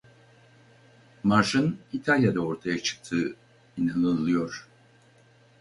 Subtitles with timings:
[1.23, 3.35] Marşın İtalya'da ortaya çıktığı
[3.77, 4.67] inanılıyor.